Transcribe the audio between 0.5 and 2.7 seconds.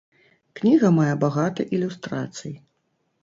Кніга мае багата ілюстрацый.